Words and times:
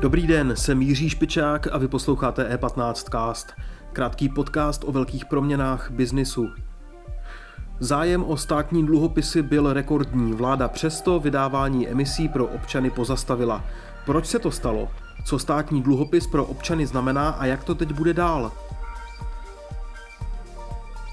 Dobrý 0.00 0.26
den, 0.26 0.56
jsem 0.56 0.82
Jiří 0.82 1.08
Špičák 1.10 1.68
a 1.72 1.78
vy 1.78 1.88
posloucháte 1.88 2.56
E15 2.56 2.92
Cast, 3.10 3.52
krátký 3.92 4.28
podcast 4.28 4.84
o 4.84 4.92
velkých 4.92 5.24
proměnách 5.24 5.90
biznisu. 5.90 6.48
Zájem 7.80 8.24
o 8.24 8.36
státní 8.36 8.86
dluhopisy 8.86 9.42
byl 9.42 9.72
rekordní, 9.72 10.32
vláda 10.32 10.68
přesto 10.68 11.20
vydávání 11.20 11.88
emisí 11.88 12.28
pro 12.28 12.46
občany 12.46 12.90
pozastavila. 12.90 13.64
Proč 14.04 14.26
se 14.26 14.38
to 14.38 14.50
stalo? 14.50 14.88
Co 15.24 15.38
státní 15.38 15.82
dluhopis 15.82 16.26
pro 16.26 16.44
občany 16.44 16.86
znamená 16.86 17.28
a 17.28 17.46
jak 17.46 17.64
to 17.64 17.74
teď 17.74 17.92
bude 17.92 18.14
dál? 18.14 18.52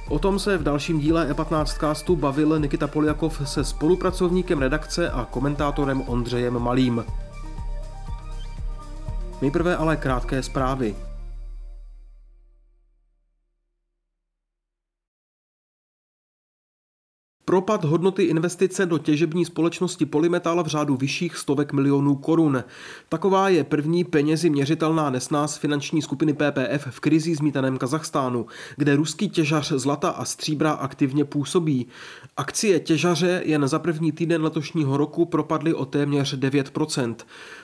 O 0.10 0.20
tom 0.20 0.40
se 0.40 0.58
v 0.58 0.64
dalším 0.64 1.00
díle 1.00 1.34
E15 1.34 1.66
castu 1.66 2.16
bavil 2.16 2.60
Nikita 2.60 2.88
Poljakov 2.88 3.42
se 3.44 3.64
spolupracovníkem 3.64 4.60
redakce 4.60 5.10
a 5.10 5.28
komentátorem 5.32 6.04
Ondřejem 6.08 6.60
Malým. 6.60 7.06
Nejprve 9.42 9.76
ale 9.76 9.98
krátké 9.98 10.44
zprávy. 10.44 10.96
Propad 17.54 17.84
hodnoty 17.84 18.24
investice 18.24 18.86
do 18.86 18.98
těžební 18.98 19.46
společnosti 19.46 20.06
Polymetal 20.06 20.64
v 20.64 20.68
řádu 20.68 20.96
vyšších 20.96 21.38
stovek 21.38 21.74
milionů 21.74 22.16
korun. 22.16 22.64
Taková 23.10 23.50
je 23.50 23.64
první 23.64 24.04
penězi 24.04 24.50
měřitelná 24.50 25.10
nesnás 25.10 25.58
finanční 25.58 26.02
skupiny 26.02 26.34
PPF 26.34 26.88
v 26.90 27.00
krizi 27.00 27.36
zmítaném 27.36 27.78
Kazachstánu, 27.78 28.46
kde 28.78 28.96
ruský 28.96 29.30
těžař 29.30 29.72
zlata 29.72 30.10
a 30.10 30.26
stříbra 30.26 30.72
aktivně 30.72 31.26
působí. 31.26 31.88
Akcie 32.38 32.80
těžaře 32.80 33.42
jen 33.46 33.68
za 33.68 33.80
první 33.80 34.12
týden 34.12 34.44
letošního 34.44 34.98
roku 34.98 35.26
propadly 35.26 35.74
o 35.74 35.86
téměř 35.86 36.38
9%. 36.38 37.16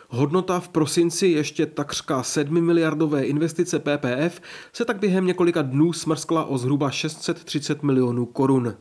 Hodnota 0.10 0.60
v 0.60 0.70
prosinci 0.70 1.28
ještě 1.28 1.66
takřka 1.66 2.24
7 2.24 2.62
miliardové 2.62 3.24
investice 3.24 3.80
PPF 3.80 4.42
se 4.74 4.86
tak 4.86 5.00
během 5.00 5.26
několika 5.26 5.62
dnů 5.62 5.94
smrskla 5.94 6.46
o 6.46 6.58
zhruba 6.58 6.92
630 6.92 7.84
milionů 7.84 8.26
korun. 8.26 8.74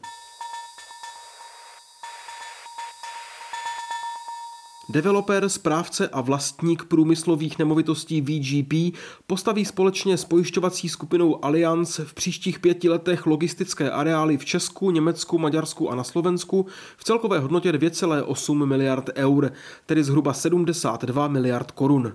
Developer, 4.90 5.48
správce 5.48 6.08
a 6.08 6.20
vlastník 6.20 6.84
průmyslových 6.84 7.58
nemovitostí 7.58 8.20
VGP 8.20 8.98
postaví 9.26 9.64
společně 9.64 10.16
s 10.18 10.24
pojišťovací 10.24 10.88
skupinou 10.88 11.44
Allianz 11.44 11.98
v 11.98 12.14
příštích 12.14 12.58
pěti 12.58 12.88
letech 12.88 13.26
logistické 13.26 13.90
areály 13.90 14.36
v 14.36 14.44
Česku, 14.44 14.90
Německu, 14.90 15.38
Maďarsku 15.38 15.90
a 15.90 15.94
na 15.94 16.04
Slovensku 16.04 16.66
v 16.96 17.04
celkové 17.04 17.38
hodnotě 17.38 17.72
2,8 17.72 18.66
miliard 18.66 19.10
eur, 19.14 19.52
tedy 19.86 20.04
zhruba 20.04 20.32
72 20.32 21.28
miliard 21.28 21.70
korun. 21.70 22.14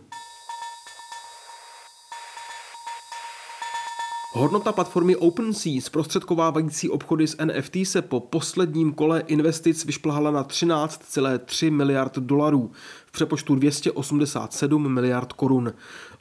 Hodnota 4.35 4.71
platformy 4.71 5.15
OpenSea 5.15 5.81
zprostředkovávající 5.81 6.89
obchody 6.89 7.27
s 7.27 7.45
NFT 7.45 7.77
se 7.83 8.01
po 8.01 8.19
posledním 8.19 8.93
kole 8.93 9.23
investic 9.27 9.85
vyšplhala 9.85 10.31
na 10.31 10.43
13,3 10.43 11.71
miliard 11.71 12.17
dolarů, 12.17 12.71
v 13.05 13.11
přepočtu 13.11 13.55
287 13.55 14.93
miliard 14.93 15.33
korun. 15.33 15.73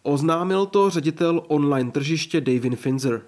Oznámil 0.03 0.67
to 0.67 0.91
ředitel 0.91 1.43
online 1.49 1.91
tržiště 1.91 2.41
David 2.41 2.75
Finzer. 2.75 3.23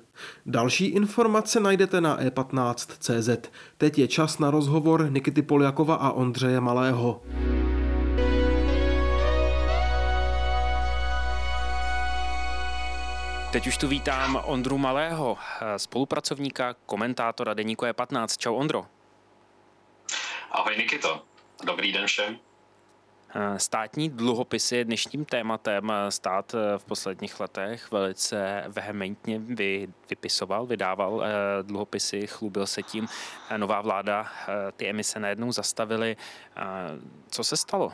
Další 0.47 0.87
informace 0.87 1.61
najdete 1.61 2.01
na 2.01 2.21
e15.cz. 2.21 3.49
Teď 3.79 3.99
je 3.99 4.09
čas 4.09 4.39
na 4.39 4.51
rozhovor 4.51 5.11
Nikity 5.11 5.43
Poljakova 5.43 5.95
a 5.95 6.11
Ondřeje 6.11 6.61
Malého. 6.61 7.21
Teď 13.55 13.67
už 13.67 13.77
tu 13.77 13.89
vítám 13.89 14.43
Ondru 14.45 14.79
Malého, 14.79 15.39
spolupracovníka, 15.77 16.75
komentátora 16.87 17.55
Deníku 17.55 17.85
E15. 17.85 18.39
Čau 18.39 18.55
Ondro. 18.55 18.87
Ahoj 20.51 20.77
Nikito, 20.77 21.23
dobrý 21.65 21.93
den 21.93 22.07
všem. 22.07 22.39
Státní 23.57 24.11
dluhopisy 24.11 24.77
je 24.77 24.85
dnešním 24.85 25.25
tématem. 25.25 25.93
Stát 26.09 26.55
v 26.79 26.85
posledních 26.85 27.41
letech 27.41 27.93
velice 27.93 28.65
vehementně 28.69 29.39
vy, 29.39 29.89
vypisoval, 30.11 30.67
vydával 30.67 31.25
eh, 31.25 31.63
dluhopisy, 31.63 32.27
chlubil 32.27 32.67
se 32.67 32.83
tím. 32.83 33.09
Nová 33.57 33.81
vláda 33.81 34.27
eh, 34.27 34.73
ty 34.73 34.89
emise 34.91 35.21
najednou 35.21 35.53
zastavily. 35.53 36.17
Co 37.31 37.45
se 37.45 37.57
stalo? 37.57 37.93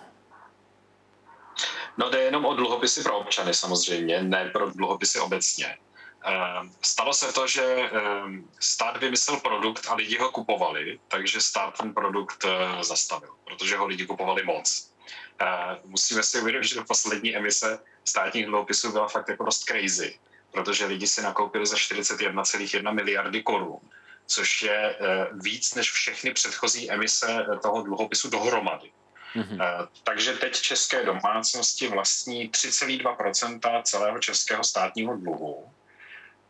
No 1.99 2.11
jde 2.11 2.19
jenom 2.21 2.45
o 2.45 2.55
dluhopisy 2.55 3.03
pro 3.03 3.19
občany 3.19 3.55
samozřejmě, 3.55 4.23
ne 4.23 4.51
pro 4.53 4.71
dluhopisy 4.71 5.21
obecně. 5.21 5.79
Ehm, 6.25 6.73
stalo 6.83 7.15
se 7.15 7.33
to, 7.33 7.47
že 7.47 7.65
ehm, 7.65 8.49
stát 8.61 8.97
vymyslel 8.97 9.41
produkt 9.41 9.87
a 9.89 9.95
lidi 9.95 10.19
ho 10.19 10.31
kupovali, 10.31 11.01
takže 11.09 11.41
stát 11.41 11.79
ten 11.79 11.95
produkt 11.95 12.45
eh, 12.45 12.85
zastavil, 12.85 13.31
protože 13.45 13.77
ho 13.77 13.87
lidi 13.87 14.07
kupovali 14.07 14.43
moc. 14.45 14.93
Ehm, 15.39 15.79
musíme 15.85 16.23
si 16.23 16.41
uvědomit, 16.41 16.67
že 16.67 16.81
poslední 16.89 17.37
emise 17.37 17.79
státních 18.05 18.47
dluhopisů 18.47 18.93
byla 18.93 19.09
fakt 19.09 19.29
jako 19.29 19.45
dost 19.45 19.65
crazy, 19.65 20.19
protože 20.51 20.87
lidi 20.87 21.07
si 21.07 21.23
nakoupili 21.23 21.67
za 21.67 21.77
41,1 21.77 22.95
miliardy 22.95 23.43
korun, 23.43 23.79
což 24.27 24.63
je 24.63 24.97
eh, 24.97 25.29
víc 25.33 25.75
než 25.75 25.91
všechny 25.93 26.33
předchozí 26.33 26.91
emise 26.91 27.47
eh, 27.53 27.59
toho 27.59 27.83
dluhopisu 27.83 28.31
dohromady. 28.31 28.93
Mm-hmm. 29.37 29.89
Takže 30.05 30.33
teď 30.33 30.53
české 30.53 31.05
domácnosti 31.05 31.89
vlastní 31.89 32.51
3,2% 32.51 33.83
celého 33.83 34.19
českého 34.19 34.65
státního 34.65 35.17
dluhu 35.17 35.71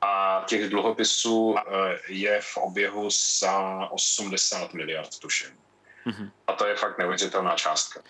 a 0.00 0.44
těch 0.46 0.70
dluhopisů 0.70 1.56
eh, 1.58 1.62
je 2.08 2.40
v 2.40 2.56
oběhu 2.56 3.08
za 3.40 3.86
80 3.90 4.74
miliard, 4.74 5.18
tuším. 5.18 5.50
Mm-hmm. 6.06 6.30
A 6.46 6.52
to 6.52 6.66
je 6.66 6.76
fakt 6.76 6.98
neuvěřitelná 6.98 7.56
částka. 7.56 8.00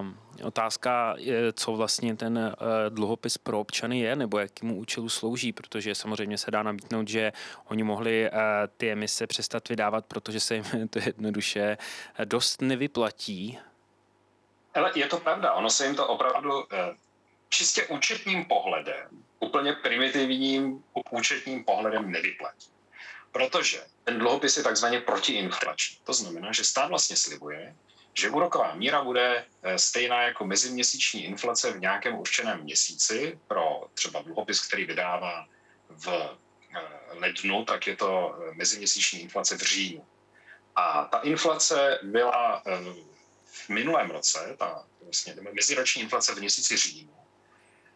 Um, 0.00 0.18
otázka 0.42 1.14
je, 1.18 1.52
co 1.52 1.72
vlastně 1.72 2.16
ten 2.16 2.38
uh, 2.38 2.94
dluhopis 2.94 3.38
pro 3.38 3.60
občany 3.60 4.00
je, 4.00 4.16
nebo 4.16 4.38
jakému 4.38 4.76
účelu 4.76 5.08
slouží, 5.08 5.52
protože 5.52 5.94
samozřejmě 5.94 6.38
se 6.38 6.50
dá 6.50 6.62
nabídnout, 6.62 7.08
že 7.08 7.32
oni 7.64 7.82
mohli 7.82 8.30
uh, 8.30 8.38
ty 8.76 8.92
emise 8.92 9.26
přestat 9.26 9.68
vydávat, 9.68 10.06
protože 10.06 10.40
se 10.40 10.54
jim 10.54 10.64
to 10.90 10.98
jednoduše 10.98 11.78
dost 12.24 12.62
nevyplatí 12.62 13.58
ale 14.74 14.92
je 14.94 15.06
to 15.06 15.20
pravda, 15.20 15.52
ono 15.52 15.70
se 15.70 15.86
jim 15.86 15.94
to 15.94 16.06
opravdu 16.06 16.66
eh, 16.72 16.94
čistě 17.48 17.86
účetním 17.86 18.44
pohledem, 18.44 19.08
úplně 19.40 19.72
primitivním 19.72 20.84
účetním 21.10 21.64
pohledem 21.64 22.10
nevyplatí. 22.10 22.70
Protože 23.32 23.84
ten 24.04 24.18
dluhopis 24.18 24.56
je 24.56 24.62
takzvaně 24.62 25.00
protiinflační. 25.00 25.98
To 26.04 26.12
znamená, 26.12 26.52
že 26.52 26.64
stát 26.64 26.88
vlastně 26.88 27.16
slibuje, 27.16 27.76
že 28.14 28.30
úroková 28.30 28.74
míra 28.74 29.04
bude 29.04 29.44
eh, 29.62 29.78
stejná 29.78 30.22
jako 30.22 30.46
meziměsíční 30.46 31.24
inflace 31.24 31.72
v 31.72 31.80
nějakém 31.80 32.14
určeném 32.14 32.60
měsíci 32.60 33.38
pro 33.48 33.86
třeba 33.94 34.22
dluhopis, 34.22 34.66
který 34.66 34.84
vydává 34.84 35.46
v 35.90 36.08
eh, 36.08 36.80
lednu, 37.12 37.64
tak 37.64 37.86
je 37.86 37.96
to 37.96 38.38
meziměsíční 38.52 39.20
inflace 39.20 39.56
v 39.56 39.60
říjnu. 39.60 40.04
A 40.76 41.04
ta 41.04 41.18
inflace 41.18 41.98
byla 42.02 42.62
v 43.54 43.68
minulém 43.68 44.10
roce, 44.10 44.54
ta 44.58 44.86
vlastně 45.02 45.34
meziroční 45.52 46.02
inflace 46.02 46.34
v 46.34 46.38
měsíci 46.38 46.76
říjnu, 46.76 47.14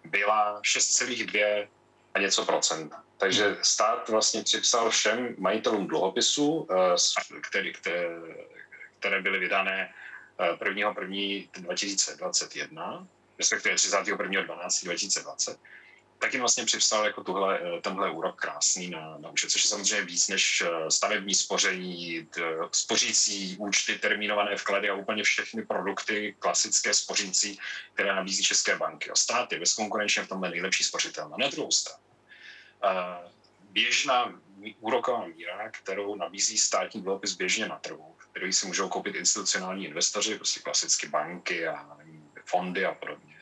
byla 0.04 0.60
6,2 0.60 1.68
a 2.14 2.18
něco 2.18 2.44
procent. 2.44 2.94
Takže 3.18 3.56
stát 3.62 4.08
vlastně 4.08 4.42
připsal 4.42 4.90
všem 4.90 5.34
majitelům 5.38 5.86
dluhopisů, 5.86 6.68
eh, 6.70 7.40
který, 7.40 7.72
které, 7.72 8.08
které 8.98 9.22
byly 9.22 9.38
vydané 9.38 9.94
1. 10.64 10.94
1. 11.00 11.42
2021, 11.52 13.06
respektive 13.38 13.74
31. 13.74 14.42
12. 14.42 14.84
2020, 14.84 15.58
tak 16.18 16.32
jim 16.32 16.40
vlastně 16.40 16.64
připsal 16.64 17.04
jako 17.04 17.24
tuhle, 17.24 17.60
eh, 17.60 17.80
tenhle 17.80 18.10
úrok 18.10 18.40
krásný 18.40 18.90
na, 18.90 19.18
na 19.18 19.30
účet, 19.30 19.50
což 19.50 19.64
je 19.64 19.68
samozřejmě 19.68 20.04
víc 20.04 20.28
než 20.28 20.62
eh, 20.66 20.90
stavební 20.90 21.34
spoření, 21.34 22.28
spořící 22.72 23.56
účty, 23.58 23.98
termínované 23.98 24.56
vklady 24.56 24.90
a 24.90 24.94
úplně 24.94 25.22
všechny 25.22 25.66
produkty 25.66 26.36
klasické 26.38 26.94
spořící, 26.94 27.58
které 27.94 28.14
nabízí 28.14 28.42
české 28.42 28.76
banky. 28.76 29.10
A 29.10 29.16
stát 29.16 29.52
je 29.52 29.58
bezkonkurenčně 29.58 30.22
v 30.22 30.28
tomhle 30.28 30.50
nejlepší 30.50 30.84
spořitel. 30.84 31.32
Na 31.38 31.48
druhou 31.48 31.70
stranu, 31.70 32.02
eh, 32.84 33.28
běžná 33.70 34.40
úroková 34.80 35.26
míra, 35.26 35.70
kterou 35.70 36.14
nabízí 36.14 36.58
státní 36.58 37.02
dluhopis 37.02 37.34
běžně 37.34 37.68
na 37.68 37.78
trhu, 37.78 38.16
který 38.18 38.52
si 38.52 38.66
můžou 38.66 38.88
koupit 38.88 39.14
institucionální 39.14 39.84
investoři, 39.84 40.34
prostě 40.34 40.60
klasicky 40.60 41.08
banky 41.08 41.66
a 41.66 41.98
fondy 42.44 42.86
a 42.86 42.94
podobně, 42.94 43.37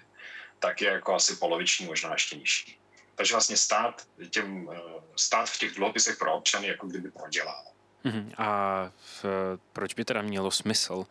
tak 0.59 0.81
je 0.81 0.91
jako 0.91 1.15
asi 1.15 1.37
poloviční, 1.37 1.87
možná 1.87 2.13
ještě 2.13 2.37
nižší. 2.37 2.79
Takže 3.15 3.35
vlastně 3.35 3.57
stát, 3.57 4.07
těm, 4.31 4.71
stát 5.17 5.51
v 5.51 5.59
těch 5.59 5.75
dluhopisech 5.75 6.17
pro 6.19 6.35
občany 6.35 6.69
jako 6.69 6.87
kdyby 6.87 7.11
prodělal. 7.11 7.65
Mhm. 8.05 8.33
A 8.39 8.91
v, 9.23 9.25
proč 9.73 9.95
by 9.95 10.05
teda 10.05 10.23
mělo 10.23 10.51
smysl 10.51 11.07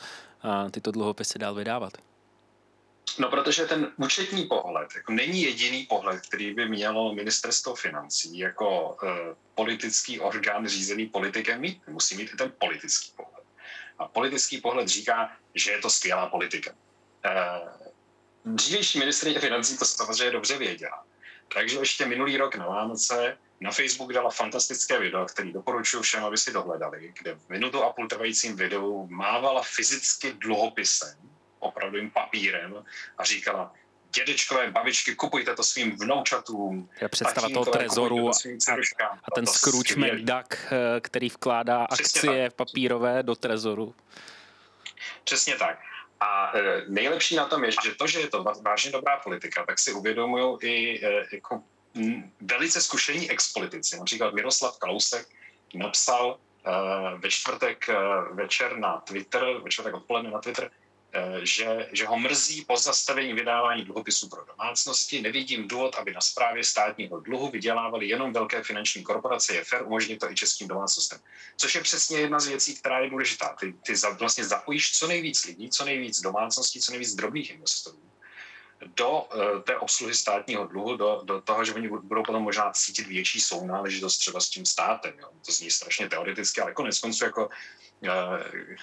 tyto 0.72 0.92
dluhopisy 0.92 1.40
dál 1.40 1.56
vydávat? 1.56 1.94
No, 3.20 3.30
protože 3.30 3.66
ten 3.66 3.92
účetní 3.98 4.44
pohled 4.44 4.90
jako 4.96 5.12
není 5.12 5.42
jediný 5.42 5.86
pohled, 5.86 6.22
který 6.22 6.54
by 6.54 6.70
mělo 6.70 7.14
ministerstvo 7.14 7.76
financí 7.76 8.38
jako 8.38 8.98
uh, 9.04 9.10
politický 9.56 10.20
orgán 10.20 10.68
řízený 10.68 11.06
politikem 11.06 11.62
mít. 11.62 11.88
Musí 11.88 12.18
mít 12.18 12.34
i 12.34 12.38
ten 12.38 12.54
politický 12.60 13.12
pohled. 13.16 13.44
A 14.00 14.08
politický 14.08 14.62
pohled 14.62 14.88
říká, 14.88 15.32
že 15.56 15.72
je 15.72 15.80
to 15.80 15.90
skvělá 15.90 16.30
politika. 16.30 16.72
Uh, 16.72 17.88
dřívější 18.46 19.00
ministrině 19.00 19.40
financí 19.40 19.78
to 19.78 19.86
samozřejmě 19.86 20.32
dobře 20.32 20.58
věděla. 20.58 21.04
Takže 21.54 21.80
ještě 21.80 22.06
minulý 22.06 22.38
rok 22.38 22.56
na 22.56 22.68
Vánoce 22.68 23.38
na 23.62 23.72
Facebook 23.72 24.14
dala 24.14 24.30
fantastické 24.30 25.00
video, 25.00 25.26
který 25.26 25.54
doporučuji 25.54 26.02
všem, 26.02 26.26
aby 26.26 26.38
si 26.38 26.54
dohledali, 26.54 27.14
kde 27.22 27.36
v 27.36 27.50
minutu 27.50 27.84
a 27.84 27.94
půl 27.94 28.08
trvajícím 28.08 28.56
videu 28.56 29.08
mávala 29.08 29.64
fyzicky 29.64 30.34
dluhopisem, 30.34 31.18
opravdovým 31.60 32.12
papírem 32.12 32.84
a 33.18 33.24
říkala, 33.24 33.74
dědečkové, 34.16 34.72
babičky, 34.72 35.16
kupujte 35.16 35.56
to 35.56 35.64
svým 35.64 35.98
vnoučatům. 35.98 36.90
Je 37.02 37.10
představa 37.10 37.50
toho 37.50 37.66
trezoru 37.66 38.30
a, 38.30 38.32
a 39.24 39.32
ten 39.36 39.46
Scrooge 39.46 39.96
McDuck, 39.96 40.54
eh, 40.54 41.02
který 41.02 41.30
vkládá 41.30 41.88
Přesně 41.88 42.06
akcie 42.06 42.50
tak. 42.50 42.56
papírové 42.56 43.24
do 43.24 43.36
trezoru. 43.36 43.96
Přesně 45.24 45.56
tak. 45.56 45.80
A 46.20 46.58
e, 46.58 46.84
nejlepší 46.88 47.36
na 47.36 47.46
tom 47.46 47.64
je, 47.64 47.72
že 47.72 47.96
to, 47.98 48.08
že 48.08 48.20
je 48.20 48.28
to 48.28 48.44
vážně 48.44 48.92
dobrá 48.92 49.18
politika, 49.18 49.66
tak 49.66 49.80
si 49.80 49.94
uvědomují 49.94 50.58
i 50.62 51.06
e, 51.06 51.26
jako 51.32 51.64
velice 52.42 52.82
zkušení 52.82 53.32
expolitici. 53.32 53.98
Například 53.98 54.34
Miroslav 54.34 54.78
Kalousek 54.80 55.28
napsal 55.76 56.38
e, 56.38 56.72
ve 57.18 57.30
čtvrtek 57.30 57.90
večer 58.32 58.78
na 58.78 58.98
Twitter, 58.98 59.44
ve 59.64 59.70
čtvrtek 59.70 59.94
odpoledne 59.94 60.32
na 60.32 60.40
Twitter, 60.40 60.72
že, 61.44 61.90
že 61.92 62.06
ho 62.06 62.20
mrzí 62.20 62.66
pozastavení 62.66 63.34
vydávání 63.34 63.84
dluhopisů 63.84 64.30
pro 64.30 64.46
domácnosti. 64.46 65.22
Nevidím 65.22 65.68
důvod, 65.68 65.96
aby 65.96 66.14
na 66.14 66.22
správě 66.22 66.64
státního 66.64 67.20
dluhu 67.20 67.50
vydělávali 67.50 68.08
jenom 68.08 68.34
velké 68.34 68.64
finanční 68.64 69.04
korporace. 69.04 69.56
Je 69.56 69.64
fér 69.64 69.84
umožnit 69.86 70.20
to 70.20 70.32
i 70.32 70.36
českým 70.36 70.68
domácnostem. 70.68 71.20
Což 71.58 71.76
je 71.76 71.82
přesně 71.82 72.20
jedna 72.20 72.40
z 72.40 72.48
věcí, 72.48 72.76
která 72.76 73.00
je 73.00 73.10
důležitá. 73.10 73.56
Ty, 73.60 73.74
ty 73.86 73.96
za, 73.96 74.10
vlastně 74.10 74.46
zapojíš 74.46 74.98
co 74.98 75.08
nejvíc 75.08 75.46
lidí, 75.46 75.70
co 75.70 75.86
nejvíc 75.86 76.22
domácností, 76.22 76.82
co 76.82 76.92
nejvíc 76.92 77.16
drobných 77.16 77.52
investorů 77.52 78.00
do 78.96 79.10
uh, 79.10 79.62
té 79.62 79.78
obsluhy 79.78 80.16
státního 80.16 80.68
dluhu, 80.68 80.98
do, 80.98 81.22
do 81.24 81.42
toho, 81.42 81.66
že 81.66 81.74
oni 81.74 81.90
budou 81.90 82.24
potom 82.24 82.44
možná 82.44 82.72
cítit 82.72 83.08
větší 83.08 83.42
sounáležitost 83.42 84.18
třeba 84.18 84.40
s 84.40 84.50
tím 84.50 84.66
státem. 84.66 85.14
Jo. 85.20 85.30
To 85.46 85.52
zní 85.52 85.72
strašně 85.72 86.10
teoreticky, 86.10 86.62
ale 86.62 86.74
konec 86.74 87.00
konců 87.00 87.26
jako 87.26 87.50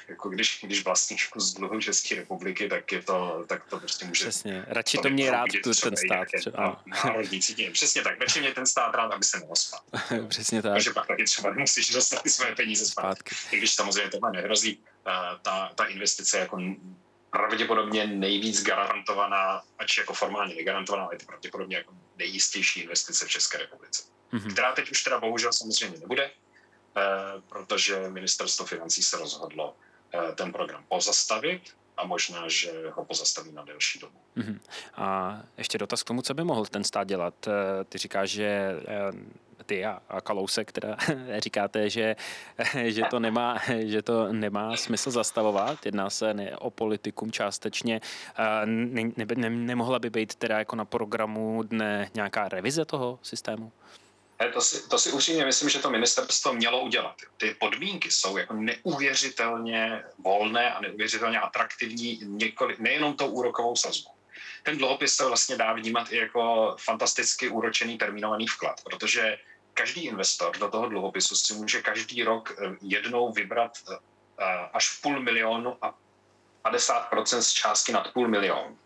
jako 0.09 0.29
když, 0.29 0.59
když 0.63 0.85
vlastníš 0.85 1.27
kus 1.27 1.55
dluhu 1.55 1.81
České 1.81 2.15
republiky, 2.15 2.69
tak 2.69 2.93
je 2.93 3.03
to, 3.03 3.45
tak 3.47 3.65
to 3.65 3.79
prostě 3.79 4.05
může... 4.05 4.25
Přesně, 4.25 4.65
radši 4.69 4.99
to 4.99 5.09
mě 5.09 5.31
rád 5.31 5.47
tu, 5.65 5.75
ten 5.75 5.97
stát. 5.97 6.29
Třeba. 6.39 6.83
Národní 7.05 7.41
cítění. 7.41 7.71
Přesně 7.71 8.03
tak, 8.03 8.21
radši 8.21 8.41
mě 8.41 8.53
ten 8.53 8.67
stát 8.67 8.95
rád, 8.95 9.13
aby 9.13 9.25
se 9.25 9.39
neospal. 9.39 9.81
Přesně 10.29 10.63
tak. 10.63 10.73
Takže 10.73 10.91
pak 10.91 11.07
taky 11.07 11.25
třeba 11.25 11.53
musíš 11.53 11.91
dostat 11.91 12.23
ty 12.23 12.31
své 12.31 12.55
peníze 12.55 12.87
zpátky. 12.87 13.35
I 13.51 13.59
když 13.59 13.75
samozřejmě 13.75 14.11
tohle 14.11 14.33
nehrozí, 14.33 14.79
ta, 15.43 15.73
ta 15.75 15.85
investice 15.85 16.39
jako 16.39 16.59
pravděpodobně 17.31 18.07
nejvíc 18.07 18.63
garantovaná, 18.63 19.63
ač 19.79 19.99
jako 19.99 20.15
formálně 20.15 20.55
negarantovaná, 20.55 21.05
ale 21.05 21.15
je 21.15 21.19
to 21.19 21.27
pravděpodobně 21.27 21.77
jako 21.77 21.93
nejistější 22.19 22.81
investice 22.81 23.27
v 23.27 23.29
České 23.29 23.59
republice. 23.59 24.03
Mm-hmm. 24.33 24.53
Která 24.53 24.73
teď 24.73 24.91
už 24.91 25.03
teda 25.03 25.21
bohužel 25.21 25.53
samozřejmě 25.53 25.99
nebude, 25.99 26.31
Eh, 26.31 26.52
protože 27.49 28.09
ministerstvo 28.09 28.67
financí 28.67 29.03
se 29.03 29.17
rozhodlo 29.19 29.77
eh, 30.15 30.33
ten 30.33 30.53
program 30.53 30.85
pozastavit 30.89 31.63
a 31.97 32.07
možná, 32.07 32.49
že 32.49 32.73
ho 32.91 33.05
pozastaví 33.05 33.53
na 33.53 33.65
delší 33.65 33.99
dobu. 33.99 34.19
Uh-huh. 34.37 34.61
A 34.95 35.41
ještě 35.59 35.79
dotaz 35.79 36.03
k 36.03 36.07
tomu, 36.07 36.23
co 36.23 36.35
by 36.35 36.45
mohl 36.45 36.67
ten 36.67 36.85
stát 36.85 37.09
dělat. 37.09 37.35
Eh, 37.49 37.85
ty 37.85 37.99
říkáš, 37.99 38.31
že 38.31 38.81
ty 39.67 39.85
a 39.85 40.21
Kalousek 40.23 40.73
teda 40.73 40.97
říkáte, 41.39 41.91
že, 41.91 42.17
že, 42.85 43.03
to 43.11 43.21
nemá, 43.21 43.59
že 43.79 44.03
to 44.03 44.33
nemá 44.33 44.77
smysl 44.77 45.11
zastavovat. 45.11 45.87
Jedná 45.87 46.11
se 46.11 46.35
ne, 46.35 46.57
o 46.57 46.71
politikum 46.71 47.33
částečně. 47.33 48.01
Ne, 48.65 49.03
ne, 49.17 49.27
ne, 49.37 49.51
nemohla 49.51 49.99
by 49.99 50.11
být 50.11 50.35
teda 50.35 50.59
jako 50.59 50.77
na 50.77 50.85
programu 50.85 51.63
dne 51.63 52.11
nějaká 52.15 52.49
revize 52.49 52.85
toho 52.85 53.19
systému? 53.23 53.73
To 54.51 54.61
si, 54.61 54.89
to 54.89 54.99
si 54.99 55.13
upřímně 55.13 55.45
myslím, 55.45 55.69
že 55.69 55.79
to 55.79 55.91
ministerstvo 55.91 56.53
mělo 56.53 56.81
udělat. 56.81 57.17
Ty 57.37 57.57
podmínky 57.61 58.11
jsou 58.11 58.37
jako 58.37 58.55
neuvěřitelně 58.55 60.05
volné 60.19 60.73
a 60.73 60.81
neuvěřitelně 60.81 61.41
atraktivní 61.41 62.21
několik, 62.23 62.79
nejenom 62.79 63.17
tou 63.17 63.27
úrokovou 63.27 63.77
sazbou. 63.77 64.11
Ten 64.63 64.79
dluhopis 64.79 65.15
se 65.15 65.25
vlastně 65.27 65.57
dá 65.57 65.73
vnímat 65.73 66.13
i 66.13 66.17
jako 66.17 66.77
fantasticky 66.81 67.49
úročený 67.49 67.99
termínovaný 67.99 68.47
vklad, 68.47 68.81
protože 68.85 69.39
každý 69.75 70.05
investor 70.05 70.59
do 70.59 70.69
toho 70.69 70.89
dluhopisu 70.89 71.37
si 71.37 71.55
může 71.55 71.83
každý 71.83 72.23
rok 72.23 72.55
eh, 72.59 72.77
jednou 72.83 73.33
vybrat 73.33 73.79
eh, 73.91 73.97
až 74.73 75.01
půl 75.01 75.21
milionu 75.21 75.77
a 75.83 75.95
50% 76.65 77.39
z 77.39 77.53
částky 77.53 77.93
nad 77.93 78.13
půl 78.13 78.29
milionu 78.29 78.79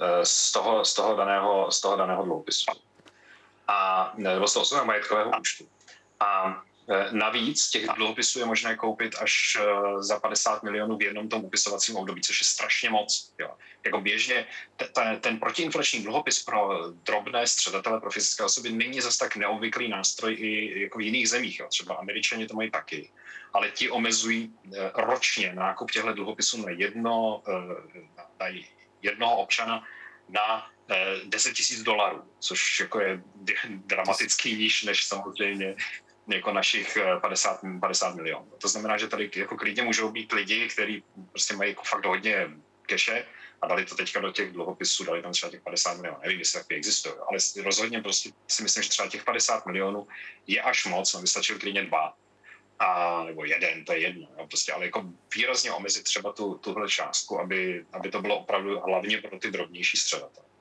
eh, 0.00 0.26
z 0.26 0.52
toho, 0.52 0.84
z 0.84 0.94
toho, 0.94 1.16
daného, 1.16 1.70
z 1.70 1.80
toho 1.80 1.96
daného 1.96 2.24
dluhopisu 2.24 2.64
a, 3.72 4.12
nebo 4.16 4.48
z 4.48 4.52
toho 4.52 4.64
svého 4.64 4.84
majetkového 4.84 5.30
účtu. 5.40 5.68
A 6.20 6.62
e, 6.88 7.12
Navíc 7.12 7.70
těch 7.70 7.86
dluhopisů 7.96 8.38
je 8.38 8.44
možné 8.44 8.76
koupit 8.76 9.14
až 9.20 9.56
e, 9.60 9.64
za 10.02 10.20
50 10.20 10.62
milionů 10.62 10.96
v 10.96 11.02
jednom 11.02 11.28
tom 11.28 11.44
upisovacím 11.44 11.96
období, 11.96 12.20
což 12.20 12.40
je 12.40 12.46
strašně 12.46 12.90
moc. 12.90 13.32
Jo. 13.38 13.50
Jako 13.84 14.00
běžně 14.00 14.46
ten, 14.94 15.20
ten 15.20 15.38
protiinflační 15.38 16.02
dluhopis 16.02 16.44
pro 16.44 16.90
drobné 16.92 17.46
středatele, 17.46 18.00
pro 18.00 18.10
fyzické 18.10 18.44
osoby 18.44 18.70
není 18.70 19.00
zase 19.00 19.18
tak 19.18 19.36
neobvyklý 19.36 19.88
nástroj 19.88 20.34
i 20.38 20.82
jako 20.82 20.98
v 20.98 21.02
jiných 21.02 21.28
zemích. 21.28 21.60
Jo. 21.60 21.66
Třeba 21.68 21.94
američani 21.94 22.46
to 22.46 22.54
mají 22.54 22.70
taky. 22.70 23.10
Ale 23.52 23.70
ti 23.70 23.90
omezují 23.90 24.52
e, 24.76 24.90
ročně 24.94 25.52
nákup 25.54 25.90
těchto 25.90 26.12
dluhopisů 26.12 26.66
na, 26.66 26.70
jedno, 26.70 27.42
na 28.40 28.46
jednoho 29.02 29.36
občana 29.36 29.84
na 30.28 30.70
10 31.24 31.52
tisíc 31.54 31.82
dolarů, 31.82 32.22
což 32.38 32.80
jako 32.80 33.00
je 33.00 33.22
dramaticky 33.68 34.56
níž 34.56 34.82
než 34.82 35.04
samozřejmě 35.04 35.76
jako 36.28 36.52
našich 36.52 36.98
50, 37.20 37.60
eh, 37.64 37.78
50 37.80 38.14
milionů. 38.14 38.52
To 38.58 38.68
znamená, 38.68 38.98
že 38.98 39.08
tady 39.08 39.30
jako 39.36 39.56
klidně 39.56 39.82
můžou 39.82 40.10
být 40.10 40.32
lidi, 40.32 40.68
kteří 40.68 41.04
prostě 41.30 41.56
mají 41.56 41.70
jako 41.70 41.82
fakt 41.84 42.06
hodně 42.06 42.50
keše 42.86 43.26
a 43.62 43.66
dali 43.66 43.84
to 43.84 43.94
teďka 43.94 44.20
do 44.20 44.32
těch 44.32 44.52
dluhopisů, 44.52 45.04
dali 45.04 45.22
tam 45.22 45.32
třeba 45.32 45.50
těch 45.50 45.62
50 45.62 45.94
milionů. 45.94 46.18
Nevím, 46.22 46.38
jestli 46.38 46.60
taky 46.60 46.74
existují, 46.74 47.14
ale 47.28 47.38
rozhodně 47.64 48.02
prostě 48.02 48.30
si 48.48 48.62
myslím, 48.62 48.82
že 48.82 48.88
třeba 48.88 49.08
těch 49.08 49.24
50 49.24 49.66
milionů 49.66 50.08
je 50.46 50.62
až 50.62 50.86
moc, 50.86 51.14
no 51.14 51.20
by 51.20 51.26
stačil 51.26 51.58
klidně 51.58 51.84
dva. 51.84 52.14
A, 52.78 53.24
nebo 53.24 53.44
jeden, 53.44 53.84
to 53.84 53.92
je 53.92 53.98
jedno, 53.98 54.28
jo, 54.38 54.46
prostě, 54.46 54.72
ale 54.72 54.84
jako 54.84 55.04
výrazně 55.36 55.72
omezit 55.72 56.02
třeba 56.02 56.32
tu, 56.32 56.54
tuhle 56.54 56.88
částku, 56.88 57.40
aby, 57.40 57.86
aby 57.92 58.10
to 58.10 58.20
bylo 58.20 58.38
opravdu 58.38 58.80
hlavně 58.80 59.18
pro 59.18 59.38
ty 59.38 59.50
drobnější 59.50 59.96
středatele 59.96 60.51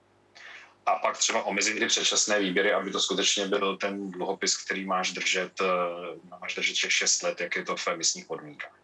a 0.85 0.95
pak 0.95 1.17
třeba 1.17 1.43
omezit 1.43 1.79
ty 1.79 1.85
předčasné 1.85 2.39
výběry, 2.39 2.73
aby 2.73 2.91
to 2.91 2.99
skutečně 2.99 3.47
byl 3.47 3.77
ten 3.77 4.11
dluhopis, 4.11 4.57
který 4.57 4.85
máš 4.85 5.11
držet, 5.11 5.61
eh, 5.61 6.37
máš 6.41 6.55
držet 6.55 6.75
6 6.75 7.23
let, 7.23 7.41
jak 7.41 7.55
je 7.55 7.65
to 7.65 7.75
v 7.75 7.87
emisních 7.87 8.25
podmínkách. 8.25 8.81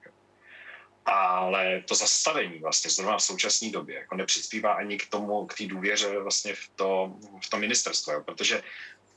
Ale 1.05 1.83
to 1.87 1.95
zastavení 1.95 2.59
vlastně 2.59 2.91
zrovna 2.91 3.17
v 3.17 3.23
současné 3.23 3.71
době 3.71 3.95
jako 3.95 4.15
nepřispívá 4.15 4.73
ani 4.73 4.97
k 4.97 5.09
tomu, 5.09 5.45
k 5.45 5.53
té 5.53 5.65
důvěře 5.65 6.19
vlastně 6.19 6.53
v 6.53 6.69
to, 6.75 7.15
v 7.45 7.49
to 7.49 7.57
ministerstvo, 7.57 8.13
jo? 8.13 8.23
protože 8.23 8.63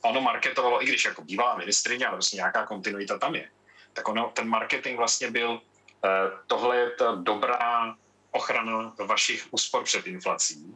ono 0.01 0.21
marketovalo, 0.21 0.83
i 0.83 0.85
když 0.85 1.05
jako 1.05 1.21
bývalá 1.21 1.57
ministrině, 1.57 2.05
ale 2.05 2.15
vlastně 2.15 2.37
nějaká 2.37 2.65
kontinuita 2.65 3.17
tam 3.17 3.35
je, 3.35 3.49
tak 3.93 4.07
ono, 4.07 4.31
ten 4.35 4.47
marketing 4.47 4.97
vlastně 4.97 5.31
byl, 5.31 5.61
eh, 6.05 6.09
tohle 6.47 6.77
je 6.77 6.89
ta 6.89 7.15
dobrá 7.15 7.95
ochrana 8.31 8.95
vašich 9.05 9.47
úspor 9.51 9.83
před 9.83 10.07
inflací, 10.07 10.75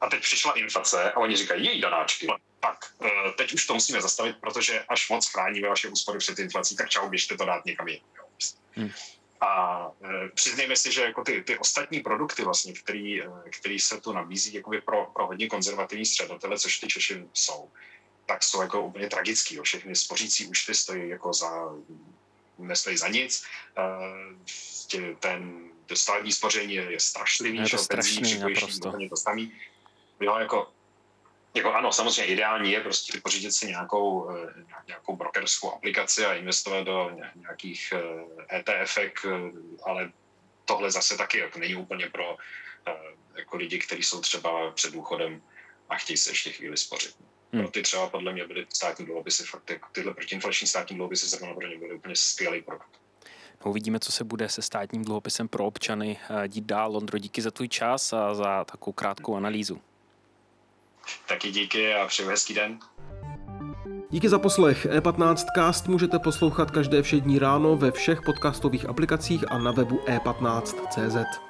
a 0.00 0.08
teď 0.08 0.22
přišla 0.22 0.52
inflace 0.52 1.12
a 1.12 1.16
oni 1.16 1.36
říkají, 1.36 1.64
její 1.64 1.80
danáčky, 1.80 2.26
tak 2.60 2.92
eh, 3.04 3.32
teď 3.36 3.52
už 3.52 3.66
to 3.66 3.74
musíme 3.74 4.02
zastavit, 4.02 4.36
protože 4.40 4.84
až 4.88 5.08
moc 5.08 5.28
chráníme 5.28 5.68
vaše 5.68 5.88
úspory 5.88 6.18
před 6.18 6.38
inflací, 6.38 6.76
tak 6.76 6.88
čau, 6.88 7.08
běžte 7.08 7.36
to 7.36 7.44
dát 7.44 7.64
někam 7.64 7.88
jinam. 7.88 8.04
Hmm. 8.72 8.90
A 9.40 9.86
e, 10.04 10.28
přiznejme 10.28 10.76
si, 10.76 10.92
že 10.92 11.02
jako 11.02 11.24
ty, 11.24 11.42
ty 11.42 11.58
ostatní 11.58 12.00
produkty, 12.00 12.44
vlastně, 12.44 12.72
který, 12.72 13.22
eh, 13.22 13.26
který 13.50 13.80
se 13.80 14.00
tu 14.00 14.12
nabízí 14.12 14.54
jakoby 14.54 14.80
pro, 14.80 15.06
pro 15.06 15.26
hodně 15.26 15.48
konzervativní 15.48 16.06
středatele, 16.06 16.58
což 16.58 16.78
ty 16.78 16.86
Češi 16.86 17.24
jsou, 17.32 17.70
tak 18.26 18.42
jsou 18.42 18.62
jako 18.62 18.82
úplně 18.82 19.08
tragický. 19.08 19.54
Jo. 19.54 19.62
Všechny 19.62 19.96
spořící 19.96 20.46
účty 20.46 20.74
stojí 20.74 21.08
jako 21.08 21.32
za, 21.32 21.50
nestojí 22.58 22.96
za 22.96 23.08
nic. 23.08 23.44
E, 23.78 25.14
ten 25.18 25.70
stavební 25.94 26.32
spoření 26.32 26.74
je, 26.74 26.92
je 26.92 27.00
strašlivý, 27.00 27.58
je 27.58 27.68
to 27.68 27.78
strašný, 27.78 28.38
naprosto. 28.38 28.92
to 29.10 29.16
samý 29.16 29.52
jo, 30.20 30.36
jako 30.38 30.72
jako 31.54 31.74
ano, 31.74 31.92
samozřejmě 31.92 32.32
ideální 32.32 32.72
je 32.72 32.80
prostě 32.80 33.20
pořídit 33.20 33.52
si 33.52 33.66
nějakou, 33.66 34.30
eh, 34.30 34.64
nějakou 34.86 35.16
brokerskou 35.16 35.72
aplikaci 35.72 36.26
a 36.26 36.34
investovat 36.34 36.82
do 36.82 37.10
nějakých 37.34 37.92
ETF, 38.52 38.98
e 38.98 39.12
ale 39.82 40.12
tohle 40.64 40.90
zase 40.90 41.16
taky 41.16 41.38
jako 41.38 41.58
není 41.58 41.74
úplně 41.74 42.06
pro 42.06 42.36
jako 43.36 43.56
lidi, 43.56 43.78
kteří 43.78 44.02
jsou 44.02 44.20
třeba 44.20 44.70
před 44.70 44.92
důchodem 44.92 45.42
a 45.88 45.96
chtějí 45.96 46.16
se 46.16 46.30
ještě 46.30 46.52
chvíli 46.52 46.76
spořit. 46.76 47.16
Hmm. 47.52 47.62
Pro 47.62 47.70
ty 47.70 47.82
třeba 47.82 48.08
podle 48.08 48.32
mě 48.32 48.46
byly 48.46 48.66
státní 48.74 49.06
dluhopisy, 49.06 49.44
fakt 49.44 49.70
jako 49.70 49.88
tyhle 49.92 50.14
protiinflační 50.14 50.66
státní 50.66 50.96
dluhopisy 50.96 51.26
zrovna 51.26 51.54
pro 51.54 51.66
ně 51.66 51.78
byly 51.78 51.94
úplně 51.94 52.16
skvělý 52.16 52.62
produkt. 52.62 53.00
No, 53.64 53.70
uvidíme, 53.70 54.00
co 54.00 54.12
se 54.12 54.24
bude 54.24 54.48
se 54.48 54.62
státním 54.62 55.04
dluhopisem 55.04 55.48
pro 55.48 55.64
občany 55.66 56.18
dít 56.46 56.64
dál. 56.64 56.92
Londro, 56.92 57.18
díky 57.18 57.42
za 57.42 57.50
tvůj 57.50 57.68
čas 57.68 58.12
a 58.12 58.34
za 58.34 58.64
takovou 58.64 58.92
krátkou 58.92 59.36
analýzu. 59.36 59.80
Taky 61.30 61.50
díky 61.50 61.94
a 61.94 62.06
přeju 62.06 62.28
hezký 62.28 62.54
den. 62.54 62.78
Díky 64.10 64.28
za 64.28 64.38
poslech. 64.38 64.86
E15 64.86 65.46
Cast 65.54 65.88
můžete 65.88 66.18
poslouchat 66.18 66.70
každé 66.70 67.02
všední 67.02 67.38
ráno 67.38 67.76
ve 67.76 67.90
všech 67.90 68.22
podcastových 68.22 68.88
aplikacích 68.88 69.52
a 69.52 69.58
na 69.58 69.70
webu 69.70 70.00
e15.cz. 70.06 71.49